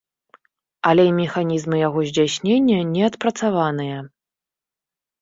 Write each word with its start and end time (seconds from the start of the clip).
Але 0.91 1.05
механізмы 1.19 1.83
яго 1.87 1.99
здзяйснення 2.13 2.77
не 2.97 3.01
адпрацаваныя. 3.13 3.97